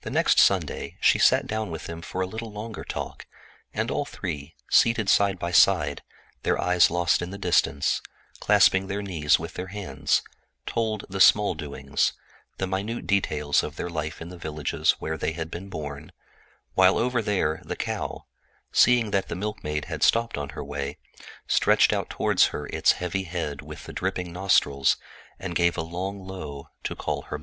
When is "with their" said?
9.38-9.68